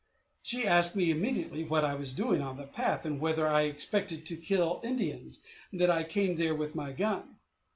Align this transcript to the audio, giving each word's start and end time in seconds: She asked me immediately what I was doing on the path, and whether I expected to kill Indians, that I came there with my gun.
She 0.41 0.65
asked 0.65 0.95
me 0.95 1.11
immediately 1.11 1.63
what 1.63 1.85
I 1.85 1.93
was 1.93 2.15
doing 2.15 2.41
on 2.41 2.57
the 2.57 2.65
path, 2.65 3.05
and 3.05 3.19
whether 3.19 3.45
I 3.47 3.65
expected 3.69 4.25
to 4.25 4.35
kill 4.35 4.81
Indians, 4.83 5.41
that 5.71 5.91
I 5.91 6.03
came 6.03 6.37
there 6.37 6.55
with 6.55 6.73
my 6.73 6.91
gun. 6.91 7.37